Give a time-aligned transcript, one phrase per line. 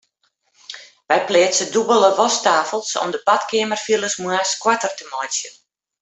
[1.09, 5.55] Wy pleatse dûbelde wasktafels om de badkeamerfiles moarns koarter te meitsjen.